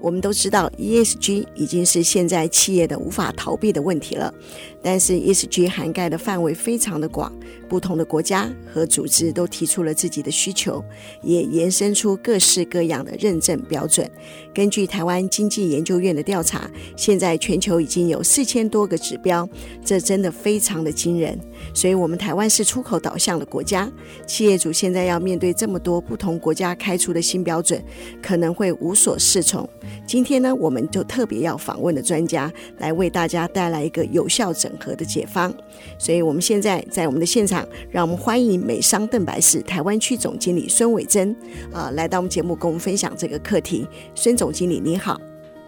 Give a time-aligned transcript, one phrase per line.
[0.00, 4.32] 我们都知道，ESG 已经是现在企业的无法逃避的问题了。
[4.80, 7.32] 但是 ESG 涵盖的范围非常的广，
[7.68, 10.82] 不同的国家和组织都提出了自己的需求，
[11.22, 14.08] 也延伸出各式各样的认证标准。
[14.54, 19.48] 根据台湾经济研究院的调查，现在全球已经有四千多个指标，
[19.84, 21.38] 这真的非常的惊人。
[21.74, 23.90] 所以，我们台湾是出口导向的国家，
[24.26, 27.82] 企业主现在要面对这么多不同国家开出的新标准，
[28.22, 29.68] 可能会无所适从。
[30.06, 35.52] 今天呢，我们就特别要访问的专家来为大家带来一个有效整合的解方。
[35.98, 41.34] 所以，我们现在在我们的现场，让我们欢迎美商邓白氏台湾区总经理孙伟珍
[41.72, 43.86] 啊，来到我们节目跟我们分享这个课题。
[44.14, 45.20] 孙总经理，你好。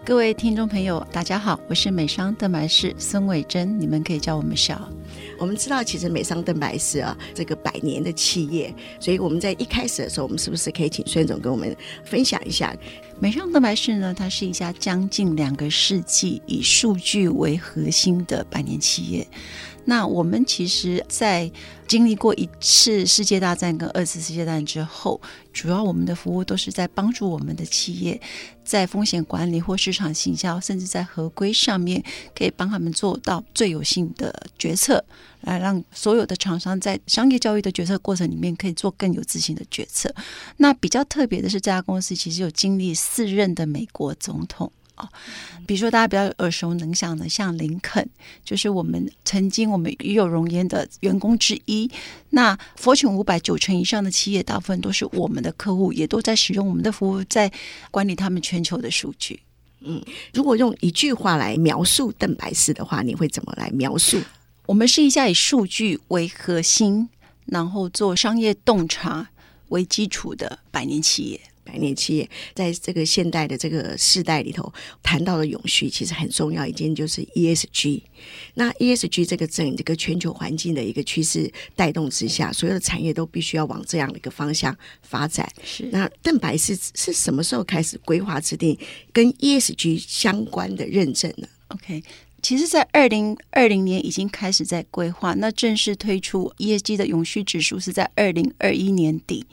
[0.03, 4.89] 各位听众朋友，大家好，我是美商邓白氏孙伟珍，你们可以叫我们小。
[5.37, 12.75] 我们知道，其实美商邓白氏啊，这个百年的企业，所以我们在一开始的时候，我们是不是可以请孙总跟我们分享一下？
[13.21, 19.27] 美商蛋白氏呢，它是一家将近两个世纪以数据为核心的百年企业。
[19.85, 21.51] 那我们其实，在
[21.87, 25.19] 经历过一次世界大战跟二次世界大战之后，
[25.51, 28.19] 主要我们的服务都是在帮助我们的企业
[28.63, 32.03] 在风险管理或市场行销，甚至在合规上面，
[32.35, 35.03] 可以帮他们做到最有性的决策，
[35.41, 40.13] 来让所有的厂商在商业教育的决策过程里面，可以做更有自信的决策。
[40.57, 44.71] 那比较特别的是，这家公司其实有经历四任的美国总统。
[45.65, 48.07] 比如说大家比较耳熟能详的，像林肯，
[48.43, 51.89] 就是我们曾经我们与有荣焉的员工之一。
[52.31, 57.51] 那 Fortune 五百九成以上的企业，大部分都是我们的客户，也都在使用我们的服务，在
[57.89, 59.39] 管理他们全球的数据。
[59.81, 60.03] 嗯，
[60.33, 64.21] 如果用一句话来描述邓白氏的话，你会怎么来描述？
[64.67, 67.09] 我们是一家以数据为核心，
[67.45, 69.29] 然后做商业洞察
[69.69, 71.41] 为基础的百年企业。
[71.63, 78.01] 百年企业在这个现代的这个世代里头谈到的永续，其实很重要一件就是 ESG。
[78.53, 85.51] 那 ESG 这个整这个全球环境的一个趋势带动之下，所有的产业都必须要往这样的一个方向发展。
[85.63, 85.89] 是。
[85.91, 88.77] 那邓白氏是什么时候开始规划制定
[89.11, 92.03] 跟 ESG 相关的认证呢？OK。
[92.41, 99.45] 其实，在二零二零年已经开始在规划，那正式推出 ESG 的永续指数是在二零二一年底。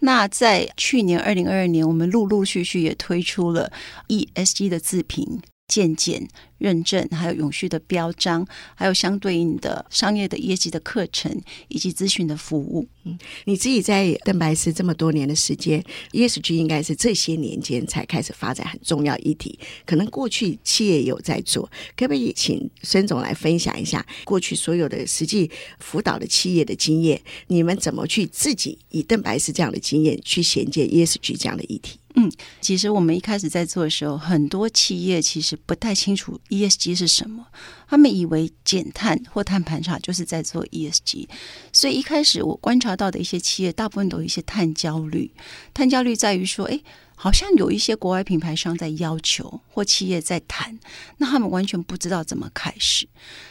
[0.00, 3.72] 那在去年二零二二年，我们陆陆续续也推出了
[4.08, 6.28] ESG 的自评渐渐。
[6.64, 11.30] 认证，还有永续的标章，还有相对应的商业的业绩的课程
[11.68, 12.88] 以及咨询的服务。
[13.04, 19.58] 嗯，你自己在邓白氏这么多年的时间，ESG 应该是这些年间才开始发展很重要议题。
[19.84, 25.50] 可能过去企业有在做，可不可以请孙总来分享一下过去所有的实际
[25.80, 27.20] 辅导的企业的经验？
[27.48, 31.98] 你们怎么去自己以邓白氏这样的经验去衔接 ESG 这样的议题？
[32.16, 37.46] 嗯，其实我们一开始在做的时候，很多企业其实不太清楚 ESG 是什么，
[37.88, 41.28] 他们以为减碳或碳盘查就是在做 ESG，
[41.72, 45.30] 所以一开始我观察到的一些企业，大部分都有一些碳焦虑。
[45.72, 46.80] 碳焦虑在于说，哎。
[47.24, 50.78] 好像有一些国外品牌商在要求，或企业在谈，
[51.16, 53.08] 那他们完全不知道怎么开始。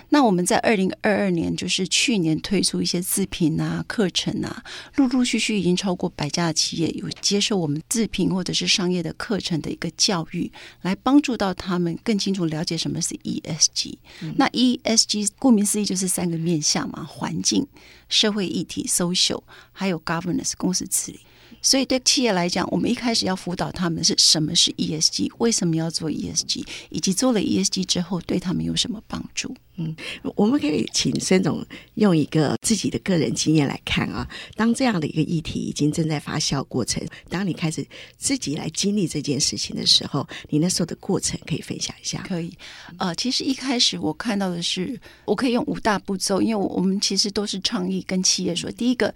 [0.10, 4.64] 那我们在二零二二年，就是去年推出一些自评啊、课程啊，
[4.98, 10.52] 陆陆续续已经超过百家的企业有接受我们自评或者是商业的课程的一个教育，
[10.84, 13.96] 来帮助到他们更清楚了解什么是 ESG。
[14.22, 14.36] 嗯。
[14.38, 17.66] 那 ESG 顾名思义就是三个面向嘛：环境、
[18.08, 19.42] 社会议题 （social）
[19.72, 21.22] 还有 governance 公司治理。
[21.64, 29.56] 所以，对企业来讲，我们一开始要辅导他们是什么是 ESG，为什么要做 ESG，以及做了 ESG 之后对他们有什么帮助。
[29.78, 29.96] 嗯，
[30.36, 31.66] 我们可以请孙总
[31.96, 34.28] 用一个自己的个人经验来看啊。
[34.56, 37.84] 当这样的一个议题已经正在发酵过程，当你开始
[38.16, 42.24] 自己来经历这件事情的时候，你那时候的过程可以分享一下？
[42.28, 42.56] 可以。
[43.00, 49.12] 呃，其实一开始我看到的是，我可以用五大步骤，因为我们其实都是倡议跟企业说，第一个，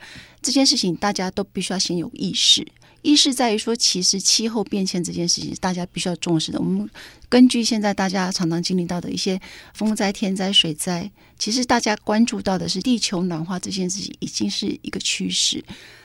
[0.47, 2.65] 这件事情大家都必须要先有意识。
[3.01, 6.59] 意识在于说，其实气候变迁这件事情大家必须要重视的。
[6.59, 6.89] 我们
[7.27, 9.37] 根据现在大家常常经历到的一些
[9.73, 15.61] 风灾、天灾、水灾，其实大家关注到的是地球暖化这件事情已经是一个趋势。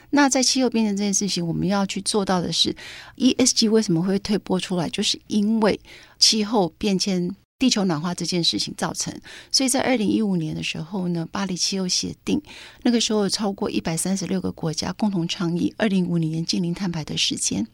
[0.09, 2.75] 那在气候变迁这件事情，我们要去做到的是
[3.15, 5.79] ，ESG 为什么会推波出来，就是因为
[6.19, 9.17] 气候变迁、地球暖化这件事情造成。
[9.49, 12.41] 所以在二零一五年的时候呢，巴黎气候协定
[12.81, 17.65] 那个时候超过一百三十六个国家共同倡议二零五零年净零碳排的时间。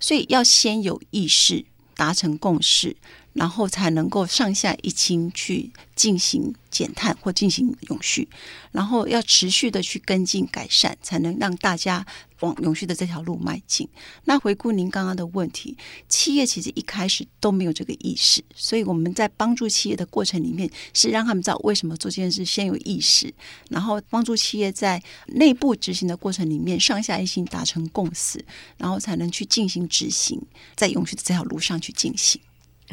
[0.00, 2.96] 所以要先有意识，达成共识。
[3.32, 8.28] 然后才能够上下一心去进行减碳或进行永续，
[8.72, 12.04] 然后要持续的去跟进改善，才能让大家
[12.40, 13.88] 往永续的这条路迈进。
[14.24, 15.76] 那回顾您刚刚的问题，
[16.08, 23.32] 企业其实一开始都没有这个意识，所以我们在帮助企业的过程里面，是让他们知道为什么做这件事，先有意识，
[23.68, 28.44] 然后帮助企业在内部执行的过程里面，上下一心达成共识，
[28.76, 30.40] 然后才能去进行执行，
[30.74, 32.40] 在永续的这条路上去进行。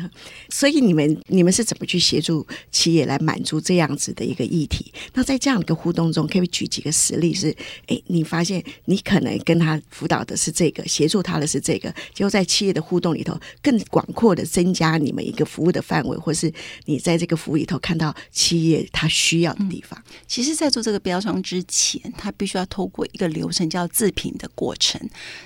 [0.49, 4.93] 所以你们你们是怎么去协助企业来满足这样子的一个议题？
[5.13, 7.47] 那在这样的一个互动中，可以举几个实例是？
[7.47, 7.55] 是
[7.85, 16.51] 哎，你发现你可能跟他辅导的是这个，协助他的是这个，结果在企业的互动里头，更广阔的增加你们一个服务的范围，或是
[16.85, 19.97] 你在这个服务里头看到企业他需要的地方。
[20.27, 24.99] 其实，在做这个标章之前，他必须要透过一个流程叫自评的过程，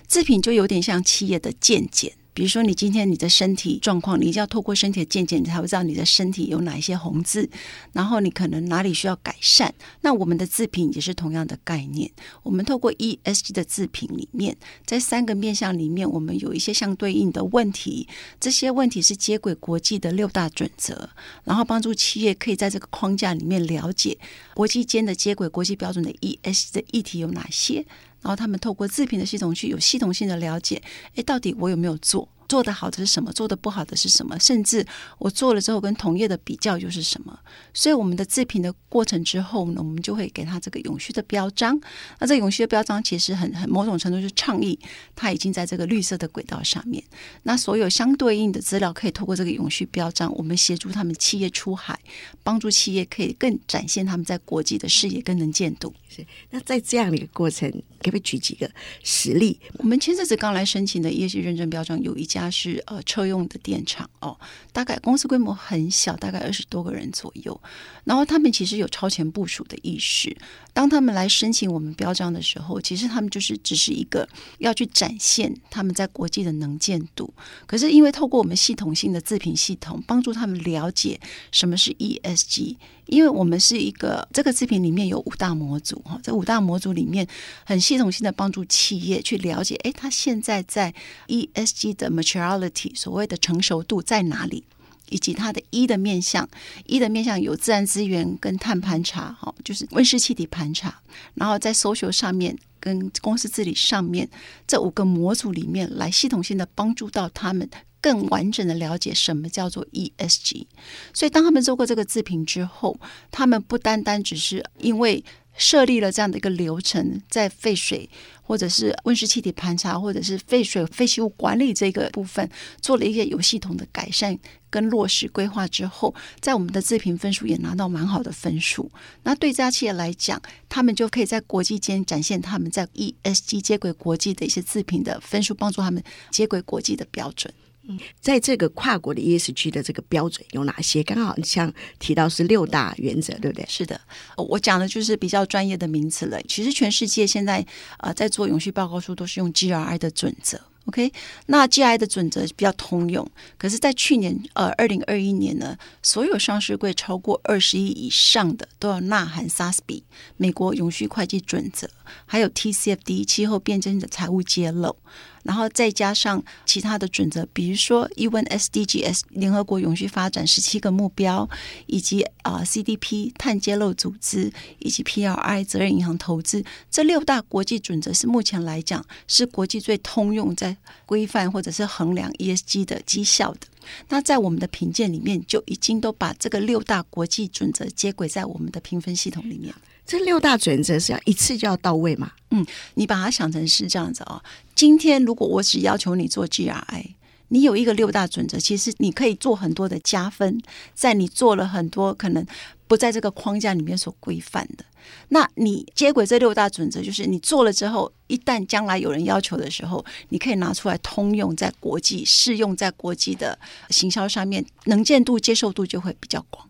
[0.07, 2.13] 自评就有点像企业的健检。
[2.41, 7.47] 比如说，你今天你的身体状况，你一定要透过身体的健检，你才会知道你的身体有哪一些红字，
[7.93, 9.71] 然后你可能哪里需要改善。
[10.01, 12.09] 那我们的自评也是同样的概念。
[12.41, 14.57] 我们透过 ESG 的自评里面，
[14.87, 18.07] 在三个面向里面，我们有一些相对应的问题，
[18.39, 21.11] 这些问题是接轨国际的六大准则，
[21.43, 24.17] 然后帮助企业可以在这个框架里面了解
[24.55, 27.85] 国际间的接轨国际标准的 ESG 的议题有哪些。
[28.21, 30.81] 然后他们透过自评的系统去有系统性的了解，
[31.15, 32.27] 诶，到底我有没有做？
[32.49, 33.31] 做得好的是什么？
[33.31, 34.37] 做得不好的是什么？
[34.37, 34.85] 甚至
[35.19, 37.39] 我做了之后跟同业的比较又是什么？
[37.73, 41.79] 所以我们的自评的过程之后呢，我们就会给他这个永续的标章。
[42.19, 44.77] 那这个永续的标章其实很很某种程度是倡议，
[45.15, 47.01] 它已经在这个绿色的轨道上面。
[47.43, 51.97] 那所有相对应的资料可以透过这个永续标章，我们协助他们企业出海，
[52.43, 55.93] 帮助企业可以更展现他们在国际的视野跟能见度。
[56.11, 56.23] 是。
[56.51, 57.67] 那在这样的一个过程，
[57.99, 58.69] 可不可以举几个
[59.03, 59.59] 实例？
[59.79, 62.51] 我们前阵子刚来申请的业绩认证标章有一家。
[62.53, 64.37] 是呃车用的电厂哦，
[64.73, 67.61] 大概公司规模很小，大概二十多个人左右。
[68.03, 70.35] 然后他们其实有超前部署的意识。
[70.73, 74.27] 当他们来申请我们标章的时候，其实他们就是只是一个
[74.57, 77.33] 要去展现他们在国际的能见度。
[77.65, 81.19] 可是因为透过我们系统性的自评系统，帮助他们了解
[81.51, 82.75] 什么是 ESG。
[83.11, 87.27] 因为我们是一个这个视频里面有五大模组哈，这五大模组里面
[87.65, 90.93] 很系统性的帮助企业去了解，哎，他现在在
[91.27, 94.63] ESG 的 maturity 所谓的成熟度在哪里，
[95.09, 96.47] 以及它的 E 的面向
[96.85, 101.01] ，E 的面向有自然资源跟碳盘查哈，就是温室气体盘查，
[101.33, 104.29] 然后在 social 上面跟公司治理上面
[104.65, 107.69] 这五个模组里面来系统性的帮助到他们。
[108.01, 110.65] 更完整的了解什么叫做 ESG，
[111.13, 112.99] 所以当他们做过这个自评之后，
[113.29, 115.23] 他们不单单只是因为
[115.55, 118.09] 设立了这样的一个流程，在废水
[118.41, 122.49] 或者是温室气体盘查或者是废水废弃物管理这个部分
[122.81, 124.37] 做了一个有系统的改善
[124.69, 128.89] 跟落实规划之后，在我们的自评分数也拿到蛮好的分数。
[129.23, 137.53] 那对这家企业来讲，他们就可以在国际间展现他们在 ESG 接轨国际的一些自评的分数，帮助他们接轨国际的标准。
[137.87, 141.01] 嗯，在这个跨国的 ESG 的这个标准有哪些？
[141.03, 143.65] 刚好像提到是六大原则，对不对？
[143.67, 143.99] 是的，
[144.37, 146.41] 我讲的就是比较专业的名词了。
[146.43, 147.65] 其实全世界现在
[147.97, 150.61] 呃在做永续报告书都是用 GRI 的准则。
[150.85, 151.13] OK，
[151.45, 153.29] 那 GRI 的准则比较通用。
[153.55, 160.01] 可是，在去年呃二零二一年呢，所有上市柜超过二十亿以上的都要纳含 SASB
[160.37, 161.87] 美国永续会计准则，
[162.25, 164.95] 还有 TCFD 气候变迁的财务揭露。
[165.43, 171.49] 然后再加上其他的准则，比如说 UN SDGs 联合国永续发展十七个目标，
[171.87, 183.67] 以及啊、呃、CDP 碳揭露组织，以及 PRI 责任银行投资这六大国际准则，是目前来讲是国际最通用在规范或者是衡量 ESG 的绩效的。
[184.09, 189.73] 那在我们的评鉴里面，就已经都把这个六大国际准则接轨在我们的评分系统里面。
[190.05, 192.31] 这六大准则是要一次就要到位嘛？
[192.49, 194.43] 嗯，你把它想成是这样子啊、哦。
[194.81, 197.13] 今天如果我只要求你做 GRI，
[197.49, 200.59] 你有一个六大准则，其实你可以做很多的加分，
[200.95, 202.43] 在你做了很多可能
[202.87, 204.83] 不在这个框架里面所规范的。
[205.27, 213.59] 那你接轨这六大准则，就是你做了之后，一旦将来有人要求的时候，你可以拿出来通用在国际，适用在国际的
[213.91, 216.67] 行销上面，能见度、接受度就会比较广。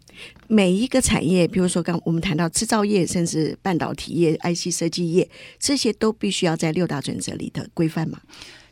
[0.47, 8.19] 每一个产业，比如说刚我们谈到制造业，甚至半导体业、IC 设计业，这些都必须要在六大准则里的规范嘛？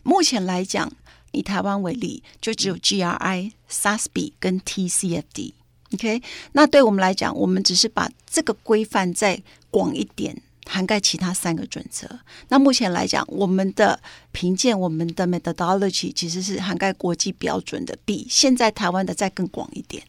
[0.03, 0.91] 目前来讲，
[1.31, 5.53] 以台湾为例，就只有 GRI、SASB 跟 TCFD。
[5.93, 9.41] OK，那对我们来讲，我们只是把这个规范再
[9.71, 12.07] 广一点，涵盖其他三个准则。
[12.49, 13.99] 那目前来讲，我们的
[14.31, 20.03] 评鉴、我们的 methodology 其实是涵盖国际标准的，比现在台湾的再更广一点。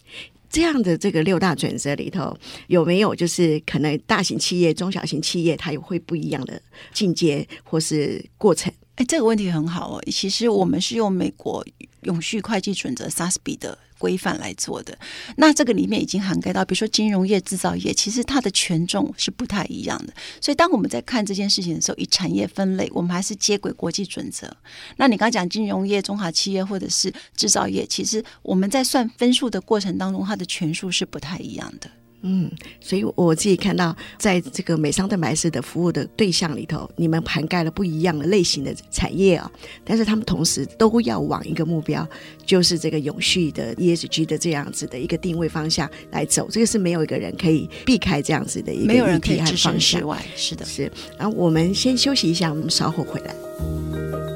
[0.50, 6.61] 这样的这个六大准则里头，有没有就是可能大型企业、中小型企业，它有会不一样的
[6.92, 8.73] 进阶或是过程？
[8.97, 10.02] 哎，这个问题很好哦。
[10.11, 11.64] 其实我们是用美国
[12.02, 14.99] 永续会计准则 SASB 的规范来做的。
[15.37, 20.12] 那这个里面已经涵盖到，比如说金融业、制造业，其实它的权重是不太一样的。
[20.40, 24.50] 所以当我们在看这件事情的时候，以产业分类，我们还是接轨国际准则。
[24.97, 31.90] 那你刚刚讲金融业、中华企业或者是制造业，其实我们在算分数的过程当中，它的权数是不太一样的。
[32.23, 32.50] 嗯，
[32.81, 39.50] 所以我自己看到，在这个美商蛋白氏的服务的对象里头，你们涵盖了不一样的类型的产业啊，
[39.85, 42.07] 但是他们同时都要往一个目标，
[42.45, 46.49] 就是这个永续的 ESG 的这样子的一个定位方向来走。
[46.50, 50.00] 这个是没有一个人可以避开这样子的一个议题和方向。
[50.37, 50.93] 是的，是。
[51.19, 54.29] 然后我们先休息一下，我们稍后回来。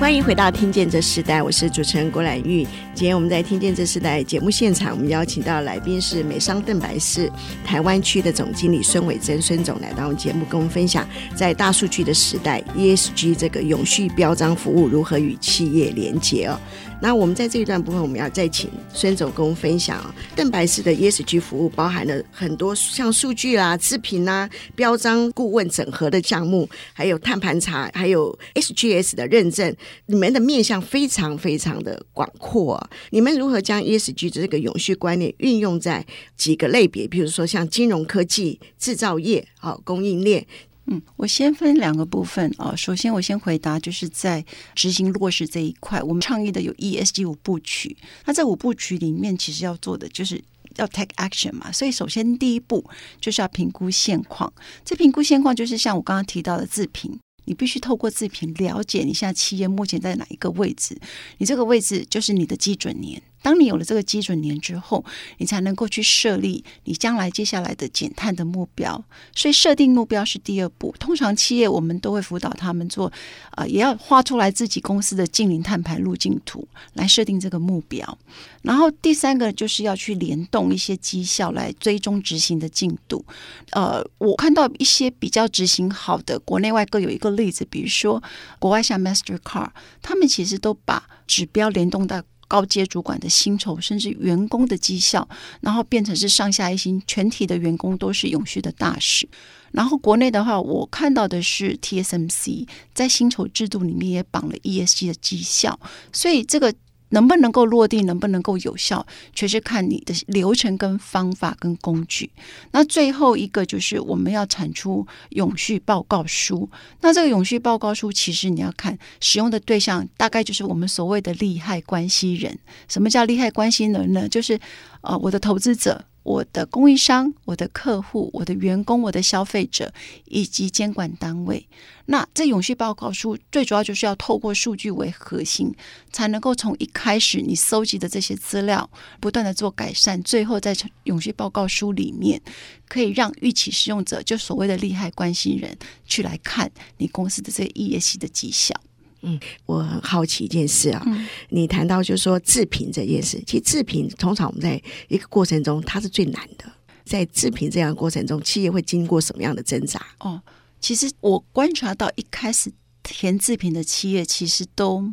[0.00, 2.66] 欢迎回到《听见这时代》，我是主持人郭兰玉。
[2.92, 7.30] 今天我们在《听见这时代》节目现场，我们邀请到来宾是美商邓白氏
[7.64, 16.60] 台湾区的总经理孙伟珍孙总来到我们节目，跟我们分享在大数据的时代，ESG 这个永续标章服务如何与企业连接哦。
[17.02, 32.78] 那我们在这一段部分，我们要再请孙总跟我们分享邓白氏的 ESG 服务包含了很多像数据啦、制品啦、标章顾问整合的项目，还有碳盘查，还有 SGS 的认证，你们的面向非常非常的广阔。
[33.10, 36.04] 你们如何将 ESG 的这个永续观念运用在
[36.36, 40.46] 几个类别，比如说像金融科技、制造业、好供应链？
[40.86, 42.74] 嗯，我先分两个部分啊。
[42.74, 44.44] 首先，我先回答，就是在
[44.74, 47.96] 执行落实这一块，我们倡议的有 ESG 五部曲。
[48.24, 50.42] 那这五部曲里面，其实要做的就是
[50.76, 51.70] 要 take action 嘛。
[51.70, 52.84] 所以，首先第一步
[53.20, 54.52] 就是要评估现况。
[54.84, 60.98] 这评估现况，就是像我刚刚提到的自评，你必须透过自评了解你现在企业目前在哪一个位置。
[61.38, 63.22] 你这个位置就是你的基准年。
[63.42, 65.04] 当你有了这个基准年之后，
[65.38, 69.02] 你才能够去设立你将来接下来的减碳的目标。
[69.34, 70.94] 所以设定目标是第二步。
[70.98, 73.10] 通常企业我们都会辅导他们做，
[73.52, 78.18] 呃，也要画出来自己公司的净零碳排路径图来设定这个目标。
[78.62, 83.24] 然后第三个就是要去联动一些绩效来追踪执行的进度。
[83.70, 88.22] 呃，我看到一些比较执行好的，国内外各有一个例子，比如说
[88.58, 89.70] 国外像 Mastercard，
[90.02, 92.22] 他们其实都把指标联动到。
[92.50, 95.28] 高阶主管的薪酬，甚至员工的绩效，
[95.60, 99.28] 然后变成是上下一心，全体的员工都是永续的大使。
[99.70, 105.78] 然后国内的话，我看到的是 TSMC 在薪酬制度里面也绑了 ESG 的绩效，
[106.12, 106.74] 所以这个。
[107.10, 112.30] 能不能够落地，能不能够有效，全是看你的流程跟方法跟工具。
[112.72, 116.68] 那最后一个就是我们要产出永续报告书。
[117.00, 122.58] 那这个永续报告书，其实你要看使用的对象，大概就是我们所谓的利害关系人。
[122.88, 124.28] 什么叫利害关系人呢？
[124.28, 124.58] 就是
[125.02, 126.04] 呃，我的投资者。
[126.22, 129.92] 我的供应商、我的客户、我的员工、我的消费者
[130.26, 131.66] 以及监管单位，
[132.06, 135.74] 那这永续报告书最主要就是要透过数据为核心，
[136.12, 142.40] 才能够从一开始你搜集的这些资料，不断的做改善，最后在永续报告书里面，
[142.88, 148.74] 可以让预期使用者，就所谓的利害关系人，去来看你公司的这个 E S 的绩效。
[149.22, 156.64] 嗯，我很好奇一件事啊，嗯、你谈到就是说制品这件事，其实制品通常我们在一个过程中，它是最难的。
[157.04, 160.00] 在制品这样的过程中，企业会经过什么样的挣扎？
[160.20, 160.40] 哦，
[160.80, 162.72] 其实我观察到一开始
[163.02, 165.12] 填制品的企业，其实都。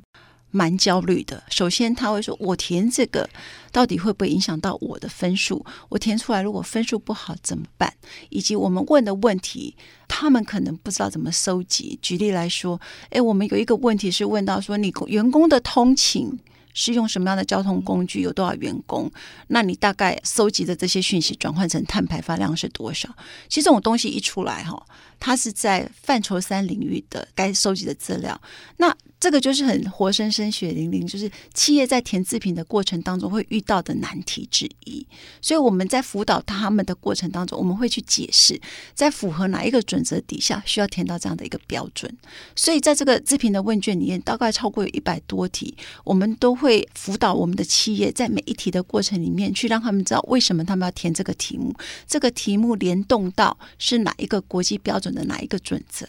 [0.52, 1.44] 蛮焦虑的。
[1.50, 3.30] 首先，他会说：“我填这个
[3.72, 5.66] 到底会不会影响到我的分数？
[5.90, 7.94] 我填出来如果分数不好怎么办？
[8.30, 9.76] 以及我们问的问题，
[10.08, 11.98] 他们可能不知道怎么收集。
[12.02, 16.40] 举例来说，诶，我们有一个问题是问到说，你员工的通勤。”
[16.80, 18.22] 是用什么样的交通工具？
[18.22, 19.12] 有多少员工？
[19.48, 23.10] 那你大概收集的这些讯息转换成碳排放量是多少？
[23.50, 24.86] 其实这种东西一出来哈，
[25.20, 28.40] 它是在范畴三领域的该收集的资料。
[28.78, 35.06] 那这个就是很活生生、血淋淋，就是企业在填自评的过程当中会遇到的难题之一。
[35.42, 38.60] 所以我们在辅导他们的过程当中，我们会去解释，
[38.94, 42.16] 在符合哪一个准则底下需要填到这样的一个标准。
[42.56, 51.74] 所以在这个自评的问卷里面，大概超过有一百多题，我们都会辅导我们的企业在每一题的过程里面去让他们知道为什么他们要填这个题目，
[52.08, 56.08] 这个题目联动到是哪一个国际标准的哪一个准则。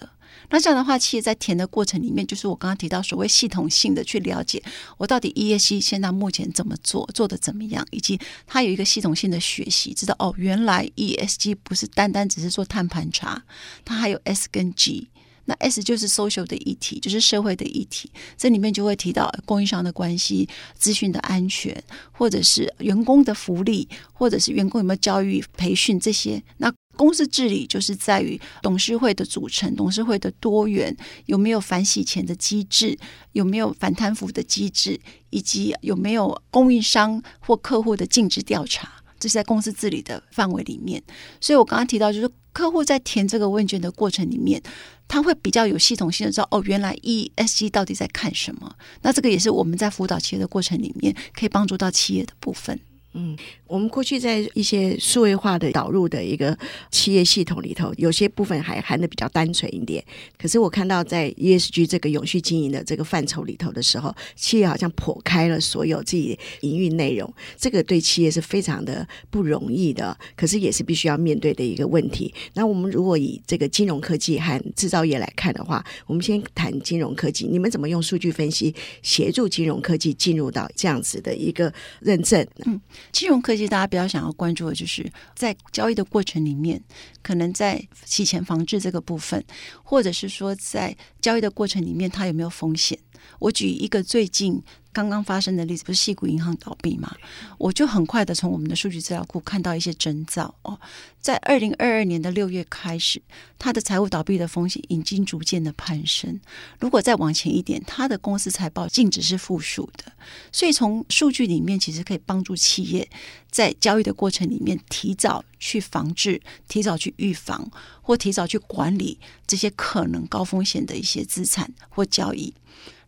[0.51, 4.63] 那这样的话，其实在填的过程里面，就是我刚刚提到所谓系统性的去了解，
[4.97, 13.43] 我到底 ESG 现在目前怎么做，做的怎么样，以及它有一个系统性的学习，知道哦，原来 ESG 不是单单只是做碳盘查，
[13.85, 15.09] 它还有 S 跟 G。
[15.51, 26.43] 那 S 就是 social 的议题，就是社会的议题，这里面就会提到供应商的关系、资讯的安全，或者是员工的福利，或者是员工有没有教育培训这些。
[26.59, 30.95] 那公司治理就是在于董事会的组成、董事会的多元，
[31.27, 32.99] 有没有反洗钱的机制，
[33.33, 35.01] 有没有反贪腐的机制，
[35.31, 38.91] 以及有没有供应商或客户的尽职调查，
[39.21, 41.01] 这是在公司治理的范围里面。
[41.41, 44.61] 所以我刚刚提到，就是客户在填这个问卷的过程里面，
[45.07, 48.75] 他会比较有系统性的知道，哦，原来 ESG 到底在看什么。
[49.03, 52.81] 那这个也是我们在辅导企业的过程里面，可以帮助到企业的部分。
[53.15, 53.37] 嗯，
[53.67, 56.57] 我们过去在一些数位化的导入的一个
[56.91, 60.05] 企业系统里头，有些部分还含的比较单纯一点。
[60.39, 72.33] 可是我看到在 ESG 这个永续经营的这个范畴里头的时候，企业好像破开了所有自己营运内容，这个对企业是非常的不容易的，可是也是必须要面对的一个问题。
[72.53, 78.73] 那我们如果以这个金融科技和制造业来看的话，我们先谈金融科技，你们怎么用数据分析
[79.03, 82.47] 协助金融科技进入到这样子的一个认证？
[82.67, 82.79] 嗯。
[83.13, 86.83] 金融科技，大家比较想要关注的就是在交易的过程里面，
[87.23, 89.45] 可能在洗钱防治这个部分，
[89.83, 92.99] 或者是说在交易的过程里面，它有没有风险？
[93.39, 94.63] 我举一个最近。
[94.91, 97.15] 刚刚发生的例子不是矽谷银行倒闭吗？
[97.57, 100.81] 我就很快的从我们的数据资料库看到一些征兆哦，
[101.21, 103.23] 在二零二二年的六月开始，
[103.61, 106.41] 它的财务倒闭的风险已经逐渐的攀升。
[106.81, 110.11] 如果再往前一点，它的公司财报净值是负数的。
[110.51, 113.09] 所以从数据里面，其实可以帮助企业
[113.53, 117.71] 在交易的过程里面提早去防治、提早去预防
[118.03, 122.53] 或提早去管理这些可能高风险的一些资产或交易。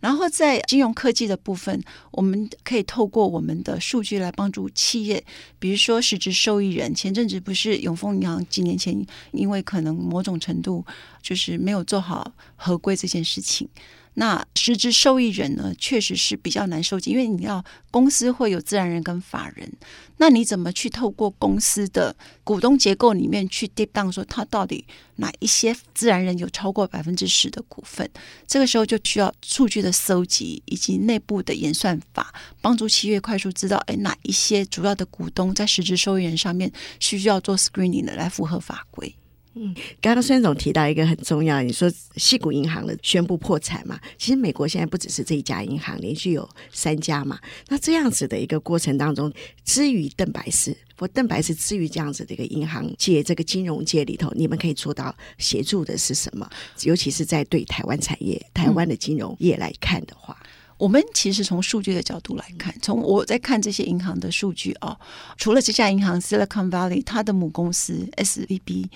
[0.00, 5.22] 然后在金融科技的部分，我们可以透过我们的数据来帮助企业，
[5.58, 6.94] 比如说实质受益人。
[6.94, 10.84] 前阵子不是永丰银行几年前因为可能某种程度
[11.22, 13.68] 就是没有做好合规这件事情。
[14.14, 19.72] 那实质受益人呢，确实是比较难收集，因为你要公司会有自然人跟法人，
[20.18, 24.84] 那你怎么去透过公司的股东结构里面去 deep down 说他到底
[25.16, 28.08] 哪一些自然人有超过百分之十的股份？
[28.46, 39.14] 这个时候就需要数据的搜集以及内部的演算法，帮助企业快速知道，哎，哪一些主要的股东在实质受益人上面是需要做 screening 的来符合法规。
[39.54, 43.98] 嗯，刚刚孙总提到一个很重要，你说西谷银行的宣布破产嘛？
[44.16, 47.36] 其实美国现在不只是这一家银行，连续有三家嘛。
[47.66, 49.32] 那这样子的一个过程当中，
[49.64, 56.48] 至于邓白氏或邓白氏至于这样子的一个银行界、这个金融界里头，你们可以做到协助的是什么？
[56.82, 60.46] 尤其是在对台湾产业、台湾的金融业来看的话，嗯、
[60.78, 64.96] 我们其实从数据的角度来看，从我在看这些银行的数据啊，
[65.36, 68.86] 除了这家银行 Silicon Valley，它的母公司 SVB。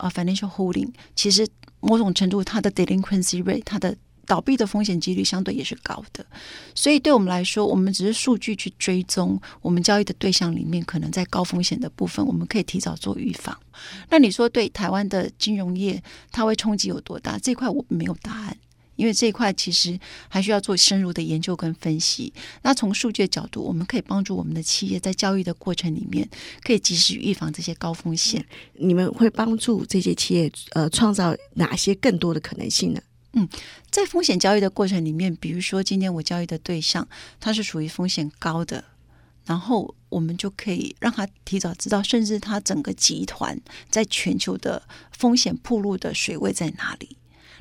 [0.00, 1.46] 啊，financial holding 其实
[1.80, 6.24] 某种程度，它的 delinquency rate，它的倒闭的风险几率相对也是高的。
[6.74, 13.56] 所以对我们来说，我们只是数据去追踪我们交易的对象里面，可能在高风险的部分，我们可以提早做预防。
[14.08, 17.38] 那你说对台湾的金融业，它会冲击有多大？
[17.38, 18.56] 这块我没有答案。
[19.00, 22.30] 因为这一块其实还需要做深入的研究跟分析。
[22.60, 26.28] 那从数据的角度，我们可以帮助我们的企业在交易的过程里面，
[26.62, 28.44] 可以及时预防这些高风险。
[28.74, 33.00] 你们会帮助这些企业呃创造哪些更多的可能性呢？
[33.32, 33.48] 嗯，
[33.90, 37.08] 在风险交易的过程里面，比如说今天我交易的对象
[37.40, 38.84] 它是属于风险高的，
[39.46, 43.58] 然后我们就可以让他提早知道，甚至他整个集团
[43.88, 44.82] 在全球的
[45.12, 47.16] 风险铺路的水位在哪里。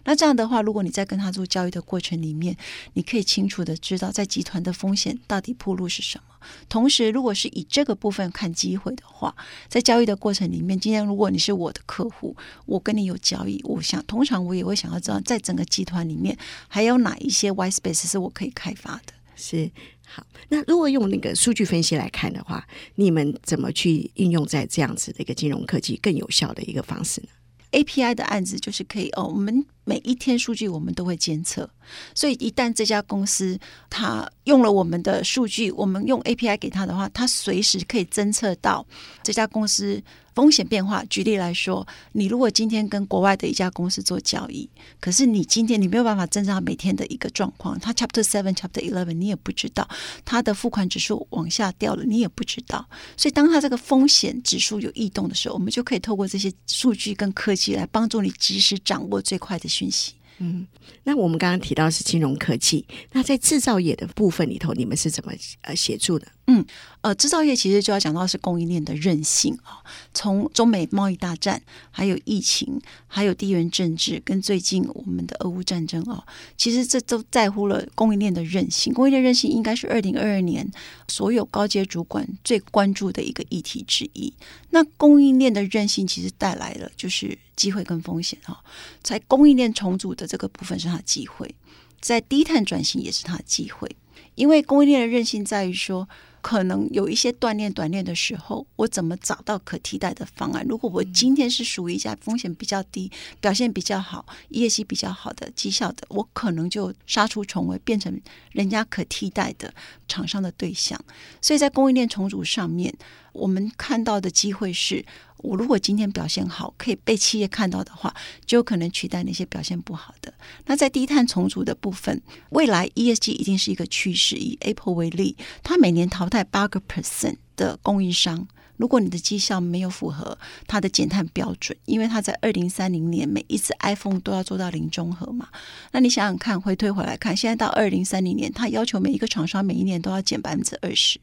[0.10, 2.58] 那这样的话，如果你在跟他做交易的过程里面，
[2.94, 6.24] 你可以清楚的知道在集团的风险到底铺路是什么。
[6.68, 9.36] 同时，如果是以这个部分看机会的话，
[9.68, 16.36] 在交易的过程里面，今天如果你是我的客户，我跟你有交易，我想通常我也会想要知道，在整个集团里面
[16.68, 19.14] 还有哪一些 white space 是我可以开发的。
[19.36, 19.70] 是
[20.08, 27.28] 好，那如果用那个数据分析来看的话，你们怎么去应用在这样子的一个金融科技更有效的一个方式呢
[27.72, 31.68] ？API 的案子就是可以哦，我们每一天数据我们都会监测，
[32.14, 38.86] 所以一旦这家公司它用了我们的数据，我们用 API 给他的话，它随时可以侦测到
[39.24, 40.00] 这家公司
[40.36, 41.04] 风险变化。
[41.06, 44.70] 举例来说，你如果今天跟国外的一家公司做交易，
[45.02, 49.90] 可是你今天你没有办法侦测到每天的一个状况，它 Chapter Seven、Chapter Eleven 你也不知道，
[50.24, 52.88] 它的付款指数往下掉了你也不知道。
[53.18, 60.14] 所以当它这个风险指数有异动的时候，我们就可以透过这些数据跟科技来帮助你及时掌握最快的讯息。
[60.40, 60.66] 嗯，
[61.04, 66.28] 那我们刚刚提到是金融科技，那在制造业的部分里头，你们是怎么呃协助的？
[66.52, 66.66] 嗯，
[67.02, 69.86] 呃，制造业其实就要讲到是供应链的韧性啊。
[70.16, 76.26] 从中美贸易大战，还有疫情，还有地缘政治，跟最近我们的俄乌战争啊，
[76.58, 78.92] 其实这都在乎了供应链的韧性。
[78.92, 80.68] 供应链韧性应该是二零二二年
[81.08, 84.34] 所有高阶主管最关注的一个议题之一。
[84.72, 88.60] 那供应链的韧性其实带来了就是机会跟风险啊。
[89.04, 91.54] 在供应链重组的这个部分是它的机会，
[92.02, 93.96] 在低碳转型也是它的机会，
[94.34, 96.10] 因为供应链的韧性在于说。
[96.42, 100.66] 可能有一些锻炼锻炼的时候，我怎么找到可替代的方案？
[100.68, 108.20] 如果我今天是属于一家风险比较低、表现比较好、业绩比较好的绩效的，我可能就杀出重围，变成
[108.52, 109.74] 人家可替代的
[110.08, 111.00] 厂商的对象。
[111.42, 112.94] 所以在供应链重组上面，
[113.40, 115.06] 我们看到的机会是。
[115.42, 118.14] 我如果今天表现好，可以被企业看到的话，
[118.46, 120.34] 就有可能取代那些表现不好的。
[120.66, 124.36] 那在低碳重组的部分，未来 ESG 一定是一个趋势。
[124.36, 128.46] 以 Apple 为例，它每年淘汰八个 percent 的供应商。
[128.80, 135.50] 如果你的绩效没有符合它的减碳标准，因为它在二零三零年每一次 iPhone 都要做到零中和嘛，
[135.92, 141.20] 那你想想看，回推回来看，现在到二零三零年，它要求每一个厂商每一年都要减百分之二十，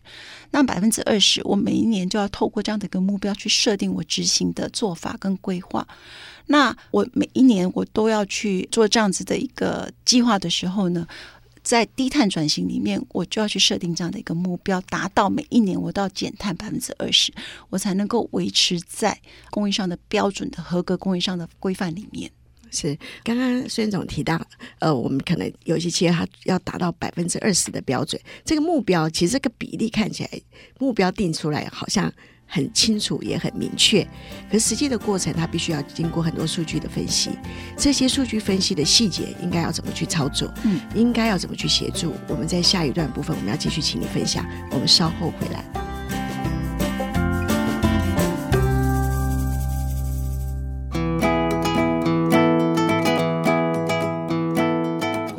[0.51, 5.89] 那百分之二十，我每一年就要透过这样的一个目标去设定我执行的做法跟规划，
[6.49, 11.09] 那我每一年我都要去做这样子的一个计划的时候呢，
[11.67, 17.35] 在低碳转型里面，我就要去设定这样的一个目标，达到每一年我都要减碳百分之二十，
[17.71, 22.31] 我才能够维持在供应商的标准的合格供应商的规范里面。
[22.71, 24.41] 是刚刚孙总提到，
[24.79, 30.31] 呃，我们可能有些企业它要达到百分之二十的标准，这个目标其实这个比例看起来
[30.79, 32.13] 目标定出来好像。
[32.47, 34.07] 很清楚，也很明确，
[34.51, 37.31] 可实际的过程，它必须要经过很多数据的分析。
[37.77, 40.53] 这些数据分析的细节，应该要怎么去操作？
[40.65, 42.15] 嗯，应该要怎么去协助？
[42.29, 44.47] 我们在下一段部分，我们要继续请你分享。
[44.71, 45.96] 我们稍后回来。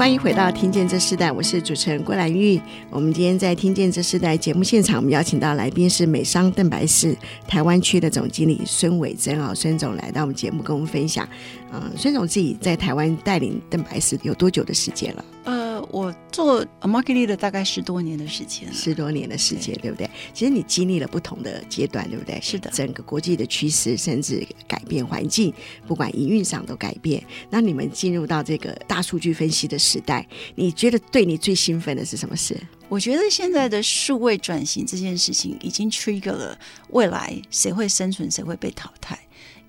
[0.07, 2.57] 欢迎回到《听见这世代》，我是主持人郭兰玉。
[2.89, 7.13] 我们今天在《听见这世代》节目现场，我们邀请到来宾是美商邓白氏
[7.45, 11.27] 台湾区的总经理孙伟珍啊，孙总来到我们节目跟我们分享。
[11.73, 15.25] 嗯，孙总自己在台湾带领邓白氏有多久的时间了？
[15.43, 20.09] 呃，我做 market leader 大概十多年的时间，十多年的时间，对，对不对？
[20.33, 22.39] 其实你经历了不同的阶段，对不对？
[22.41, 25.53] 是的，整个国际的趋势甚至改变环境，
[25.85, 27.23] 不管营运上都改变。
[27.49, 32.57] 那你们进入到这个大数据分析的时代，你觉得对你最兴奋的是什么事？
[32.89, 36.57] 我觉得现在的数位转型这件事情已经 trigger 了
[36.91, 39.19] 未来谁会生存，谁会被淘汰。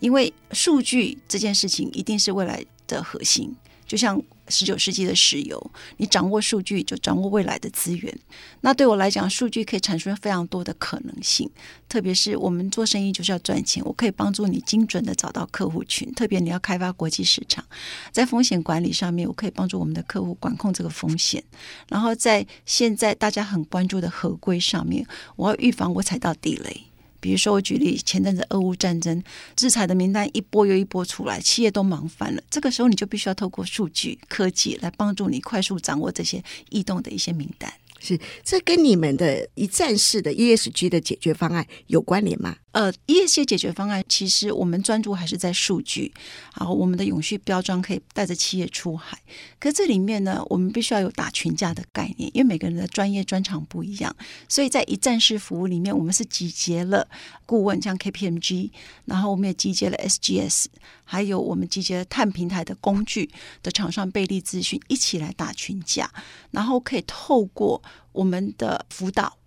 [0.00, 3.52] 因为数据这件事情一定是未来的核心，
[3.84, 8.18] 就像十九世纪的石油，你掌握数据就掌握未来的资源。
[8.62, 11.48] 那对我来讲，数据可以产生非常多的可能性，
[11.88, 17.64] 特别是我们做生意就是要赚钱，我可以帮助你精准的找到客户群，特别你要开发国际市场，
[18.10, 21.42] 在风险管理上面，我可以帮助我们的客户管控这个风险。
[21.88, 25.06] 然后在现在大家很关注的合规上面，
[25.36, 26.87] 我要预防我踩到地雷。
[27.20, 29.22] 比如说，我举例，前阵子俄乌战争
[29.56, 32.42] 制裁的名单一波又一波出来，企业都忙翻了。
[32.48, 37.72] 这个时候，你就必须要透过数据科技来帮助你快速掌握这些异动的一些名单。
[38.00, 42.56] 是，这跟你们的一站式的 ESG 的解决方案有关联吗？
[42.78, 46.14] 呃，ESG 解决方案其实我们专注还是在数据，
[46.56, 49.20] 然后我们的永续标章可以带着企业出海。
[49.58, 54.14] 可这里面呢，我们必须要有打群架的概念，因为每个人的专业专长不一样，
[54.48, 57.08] 所以在一站式服务里面，我们是集结了
[57.46, 58.70] 顾问，像 KPMG，
[59.06, 60.66] 然后我们也集结了 SGS，
[61.02, 63.28] 还有我们集结了碳平台的工具
[63.60, 66.08] 的厂商贝利资讯，一起来打群架，
[66.52, 69.37] 然后可以透过我们的辅导。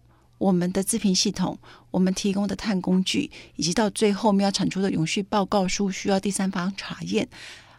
[0.41, 1.59] 我们的自评系统，
[1.91, 7.29] 我们提供的碳工具，以及到最后我们要产出的永续报告书，需要第三方查验，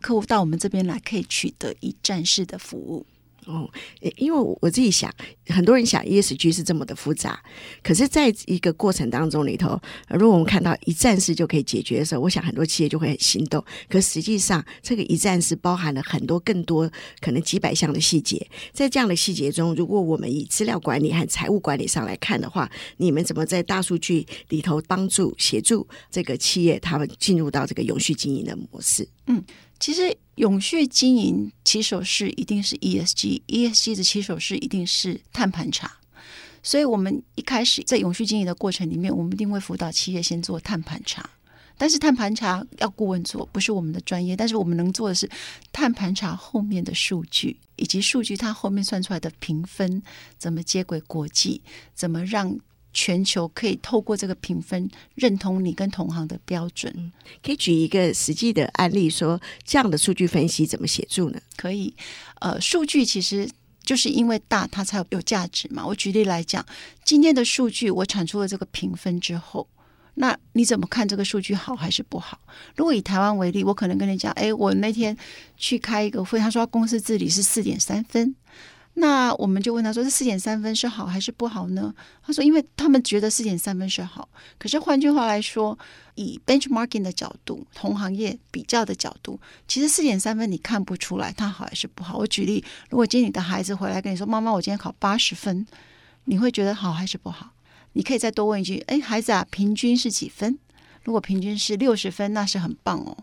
[0.01, 3.05] 客户到我们这边来可以取得一站式的服务。
[3.47, 3.69] 哦，
[4.17, 5.13] 因为我自己想，
[5.49, 7.43] 很多人想 ESG 是这么的复杂，
[7.83, 13.65] 可是在一个过程当中里头，如果我们看到一站式就可以解决的时候，我想很多企业就会很心动。
[13.89, 29.09] 可实际上，这个一站式包含了很多更多可能几百项的细节，在这样的细节中，如果我们以资料管理和财务管理上来看的话，你们怎么在大数据里头帮助协助这个企业他们进入到这个永续经营的模式？
[29.27, 29.43] 嗯。
[29.83, 35.91] 其实永续经营起手式一定是 ESG，ESG 的起手式一定是碳盘查。
[36.63, 41.29] 所以，我们一开始在永续经营的过程里面，我们一定会辅导企业先做碳盘查。
[41.77, 44.37] 但是，碳盘查要顾问做，不是我们的专业。
[44.37, 45.29] 但是，我们能做的是
[45.73, 50.01] 碳盘查后面的数据，以及数据它后面算出来的评分
[50.39, 51.61] 怎么接轨国际，
[51.93, 52.57] 怎么让。
[52.93, 61.41] 全球可以透过这个评分认同你跟同行的标准，可以举一个实际的案例，说这样的数据分析怎么协助呢？
[61.57, 61.95] 可以，
[62.41, 63.49] 呃，数据其实
[63.83, 65.87] 就是因为大，它才有有价值嘛。
[65.87, 66.65] 我举例来讲，
[67.05, 69.67] 今天的数据我产出了这个评分之后，
[70.15, 72.39] 那你怎么看这个数据好还是不好？
[72.77, 75.17] 如果以台湾为例，我可能跟你讲，哎，我那天
[75.57, 78.35] 去开一个会，他说他公司治理是四点三分。
[78.95, 84.29] 那我们就问他说：“这四点三分是好还是不好呢？”他说：“因为他们觉得四点三分是好，
[84.59, 85.77] 可是换句话来说，
[86.15, 92.19] 以 benchmarking 的角度，同行业比较的角度，其实四点三分你看不出来它好还是不好。
[92.19, 95.67] 我举例，如果今天你的孩子回来跟你说：‘妈妈，我今天考八十分’，
[96.25, 97.53] 你会觉得好还是不好？
[97.95, 100.59] 你可以再多问一句：‘哎，孩子啊，平均是几分？’
[101.03, 103.17] 如果平均是六十分，那是很棒哦。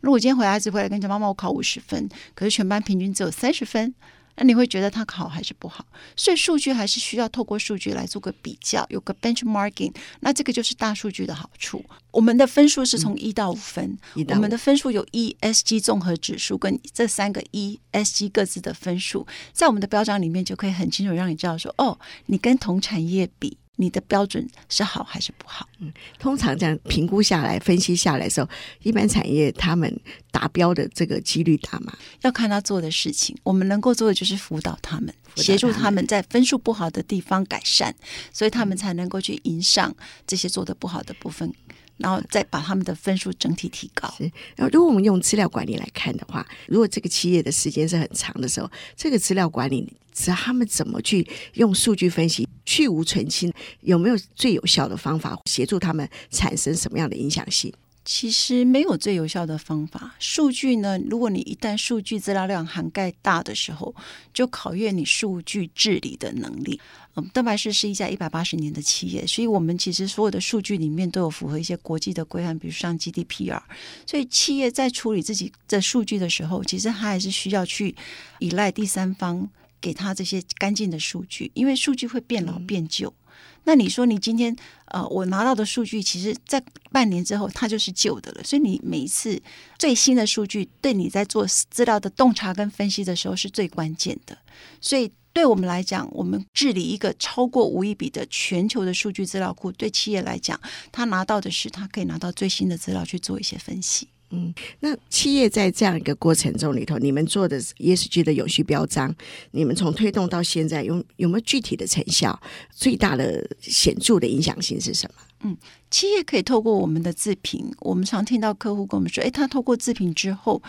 [0.00, 3.92] 如果今天回来孩子回来跟你讲：‘妈妈，我考五十分，可是全班平均只有三十分。’”
[4.36, 5.84] 那你会觉得它好还是不好？
[6.16, 9.94] 所以数据还是需要透过数据来做个比较，有个 benchmarking。
[10.20, 11.84] 那这个就是大数据的好处。
[12.10, 23.58] 我们的分数是从一到五分，嗯、我们的分数有 ESG 综合指数跟这三个 ESG 各自的分数，在我们的标章里面就可以很清楚让你知道说，哦，你跟同产业比。
[23.76, 25.68] 你的标准是好还是不好？
[25.78, 28.48] 嗯，通常这样评估下来、分析下来的时候，
[28.82, 31.92] 一般产业他们达标的这个几率大吗？
[32.22, 33.36] 要看他做的事情。
[33.42, 37.94] 我们能够做的就是辅导他们，协助他们在分数不好的地方改善，
[38.32, 39.94] 所以他们才能够去迎上
[40.26, 41.52] 这些做的不好的部分，
[41.98, 44.12] 然后再把他们的分数整体提高。
[44.16, 44.24] 是。
[44.56, 49.92] 然后，如果我们用资料管理来看的话，如果这个企业的时间是很长的时候，这个资料管理。
[50.18, 53.50] 是他们怎么去用数据分析去芜存菁？
[53.80, 57.72] 有没有最有效的方法协助他们产生什么样的影响性？
[58.04, 60.14] 其实没有最有效的方法。
[60.20, 63.92] 数据呢，如果你一旦数据资料量涵盖大的时候，
[64.32, 66.78] 就考验你数据治理的能力。
[67.16, 73.62] 嗯，蛋白氏是一家一百八十年的企业，所以我们其实所有的数据里面都有符合一些国际的规范，比如像 GDPR。
[74.06, 77.96] 所以企业在处理自己的数据的时候，其实它还是需要去
[78.38, 79.48] 依赖第三方。
[79.80, 83.08] 给他这些干净的数据，因为数据会变老变旧。
[83.08, 83.22] 嗯、
[83.64, 84.54] 那你说你今天
[84.86, 88.42] 呃，我拿到的数据，其实在半年之后它就是旧的了。
[88.42, 89.40] 所以你每一次
[89.78, 94.36] 最新的数据，对你在做资料的洞察跟分析的时候是最关键的。
[94.80, 100.58] 所以对我们来讲，我们治理一个超过五亿笔的全球的数据资料库，对企业来讲，
[100.90, 104.08] 他拿到的是他可以拿到最新的资料去做一些分析。
[104.30, 109.14] 嗯，那企业在这样一个过程中里头，你们做的 ESG 的永续标章，
[109.52, 112.38] 你们从推动到现在有有没有具体的成效？
[112.74, 115.22] 最大的显著的影响性是什么？
[115.44, 115.56] 嗯，
[115.90, 120.60] 企业可以透过我们的自评，我们常听到客户跟我们说，诶，他透过自评之后，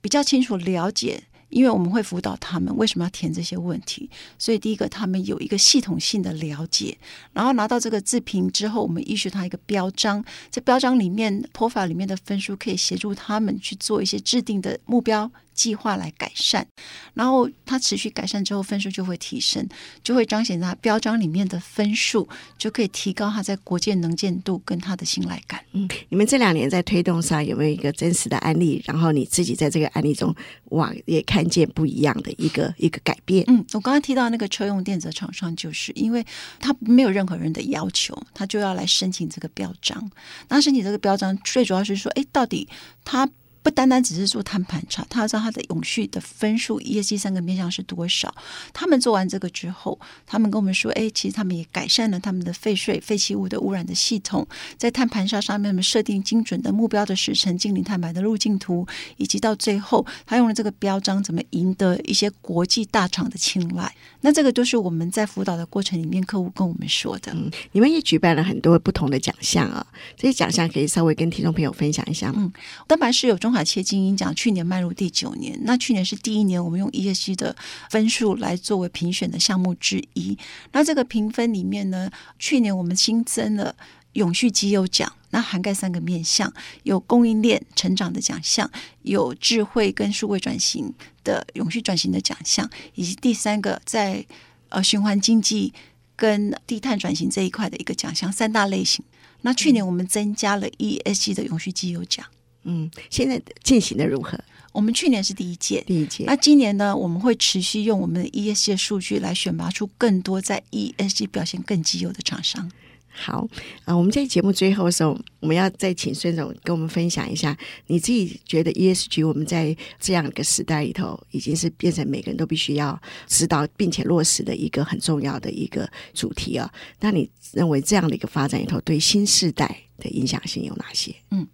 [0.00, 1.24] 比较清楚了解。
[1.54, 6.98] 因为我们会辅导他们为什么要填这些问题，所以第一个他们有一个系统性的了解，
[7.32, 15.30] 然后拿到这个自评之后，我们 issue 他一个标章，这标章里面 profile 里面的分数可以协助他们去做一些制定的目标。
[15.54, 16.66] 计划来改善，
[17.14, 19.66] 然后它持续改善之后，分数就会提升，
[20.02, 25.64] 就会彰显它标章里面的分数，就可以提高它在国际能见度跟它的信赖感。
[25.72, 28.82] 嗯，你们这两年在推动上有没有一个真实的案例？
[28.84, 30.34] 然后你自己在这个案例中，
[30.70, 33.44] 哇，也看见不一样的一个一个改变。
[33.46, 36.24] 嗯，我刚刚提到那个车用电子厂商，就是因为
[36.58, 40.10] 他没有任何人的要求，他就要来申请这个标章。
[40.48, 42.68] 那申请这个标章，最主要是说，哎，到底
[43.04, 43.28] 他。
[43.64, 48.32] 不单单只是做碳盘查，他要知道他的永续的分数业绩三个面向是多少。
[48.74, 54.46] 他们做完这个之后，他们跟我们说：“哎，其实他们也改善了他们的废水、废弃物的污染的系统，
[54.76, 63.90] 在碳盘查上面，他们设定精准的目标的时程、精零碳排的路径图，以及到最后，他用了这个标章，怎么赢得一些国际大厂的青睐。
[64.20, 67.32] 那这个都是我们在辅导的过程里面，客户跟我们说的。
[67.32, 69.86] 嗯，你们也举办了很多不同的奖项啊，
[70.18, 72.34] 这些奖项可以稍微跟听众朋友分享一下吗？
[72.40, 72.52] 嗯，
[72.86, 73.53] 当然是有中。
[73.54, 77.54] 法企业精英奖去年迈入第九年，那去年是第一年，我们用 ESG 的
[77.88, 80.36] 分数来作为评选的项目之一。
[80.72, 83.74] 那这个评分里面呢，去年我们新增了
[84.14, 88.70] 永续绩优奖，那涵盖三个面向：有供应链成长的奖项，
[89.02, 94.26] 有智慧跟数位转型的永续转型的奖项，以及第三个在
[94.68, 95.72] 呃循环经济
[96.16, 99.04] 跟低碳转型这一块的一个奖项，三大类型。
[99.42, 102.24] 那去年我们增加了 ESG 的永续绩优奖。
[102.64, 104.38] 嗯，现在进行的如何？
[104.72, 106.24] 我们去年是第一届，第一届。
[106.24, 106.96] 那今年呢？
[106.96, 112.68] 我们会持续用我们的 ESG 的数据来选拔出更多在 ESG 表现更绩优的厂商。
[113.08, 113.48] 好
[113.84, 126.68] 啊，我们在节目最后的时候，我们要再请孙总跟我们分享一下，你自己觉得 ESG 我们在这样一个时代里头，已经是变成每个人都必须要知道并且落实的一个很重要的一个主题啊。
[126.98, 131.14] 那你认为这样的一个发展里头，对新世代的影响性有哪些？
[131.30, 131.46] 嗯。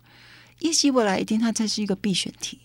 [0.61, 2.59] ESG 未来一定它才是一个必选题，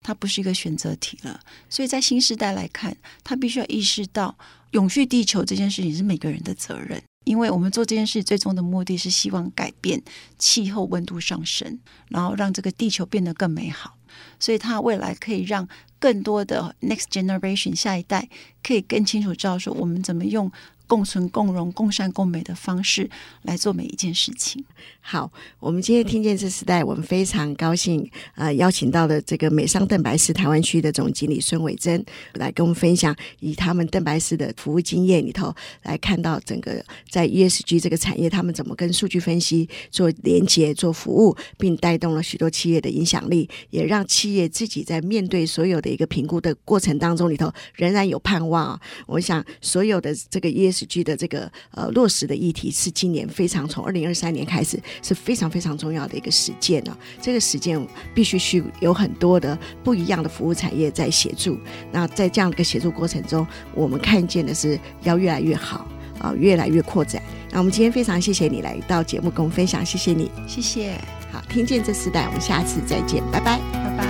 [0.00, 1.40] 它不是一个选择题了。
[1.68, 4.36] 所以在新时代来看，它必须要意识到
[4.70, 10.02] 永续地球这件事情是每个人的责任，因为我们做这件事最终的目的是希望改变
[10.38, 13.96] 气候温度上升，然后让这个地球变得更美好。
[14.38, 18.28] 所以它未来可以让更多的 next generation 下一代
[18.62, 20.50] 可以更清楚知道说我们怎么用。
[20.90, 23.08] 共存、共荣、共善、共美的方式
[23.42, 24.64] 来做每一件事情。
[25.00, 48.78] 好，我们今天听见这时代，我们非常高兴啊、邀请到了这个美商邓白氏台湾区的总经理孙伟珍来跟我们分享，以他们邓白氏的服务经验里头来看到整个在 ESG 这个产业，他们怎么跟数据分析做连接、做服务，并带动了许多企业的影响力，也让企业自己在面对所有的一个评估的过程当中里头，仍然有盼望！
[49.06, 50.79] 我想所有的这个 ESG。
[50.86, 56.96] 具的这个呃落实的议题是今年非常从二零二三年开始是非常非常重要的一个实践呢、哦。
[57.20, 57.80] 这个实践
[58.14, 61.58] 必须需有很多的不一样的服务产业在协助。
[61.92, 65.86] 那在这样的一个协助过程中，我们看见的是要越来越好
[66.18, 67.22] 啊、呃，越来越扩展。
[67.50, 70.92] 那我们今天非常谢谢你来到节目跟我们分享，谢谢你，谢谢。
[71.32, 74.09] 好，听见这时代，我们下次再见，拜拜拜拜。